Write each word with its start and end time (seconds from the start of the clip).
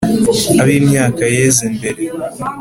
abi 0.63 0.75
myaka 0.89 1.23
yeze 1.35 1.63
mbere 1.77 2.01